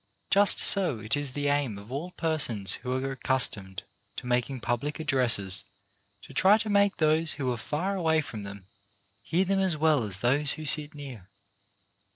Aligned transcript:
Just 0.31 0.59
so 0.59 0.97
it 0.97 1.15
is 1.15 1.33
the 1.33 1.47
aim 1.47 1.77
of 1.77 1.91
all 1.91 2.09
persons 2.09 2.73
who 2.81 2.91
are 2.91 3.11
ac 3.11 3.19
customed 3.23 3.83
to 4.15 4.25
making 4.25 4.59
public 4.59 4.99
addresses 4.99 5.63
to 6.23 6.33
try 6.33 6.57
to 6.57 6.71
make 6.71 6.97
those 6.97 7.33
who 7.33 7.51
are 7.51 7.55
far 7.55 7.95
away 7.95 8.19
from 8.19 8.41
them 8.41 8.65
hear 9.23 9.45
them 9.45 9.59
as 9.59 9.77
well 9.77 10.01
as 10.01 10.17
those 10.21 10.53
who 10.53 10.65
sit 10.65 10.95
near. 10.95 11.27